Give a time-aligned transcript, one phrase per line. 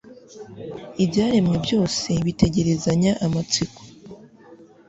[1.03, 3.79] ibyaremwe byose bitegerezanya amatsiko